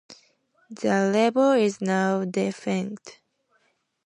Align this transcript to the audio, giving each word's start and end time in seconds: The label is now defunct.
The 0.71 1.11
label 1.13 1.51
is 1.51 1.79
now 1.79 2.25
defunct. 2.25 3.21